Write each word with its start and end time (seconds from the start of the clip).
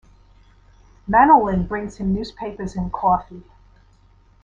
Manolin 1.07 1.67
brings 1.67 1.97
him 1.97 2.11
newspapers 2.11 2.75
and 2.75 2.91
coffee. 2.91 3.43